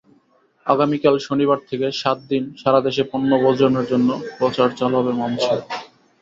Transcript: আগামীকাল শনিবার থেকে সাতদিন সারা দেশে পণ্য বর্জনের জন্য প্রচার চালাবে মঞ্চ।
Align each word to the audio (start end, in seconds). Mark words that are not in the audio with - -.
আগামীকাল 0.65 1.15
শনিবার 1.27 1.59
থেকে 1.69 1.87
সাতদিন 2.01 2.43
সারা 2.57 2.79
দেশে 2.81 3.03
পণ্য 3.11 3.31
বর্জনের 3.43 3.85
জন্য 3.91 4.09
প্রচার 4.37 4.69
চালাবে 4.79 5.11
মঞ্চ। 5.13 5.43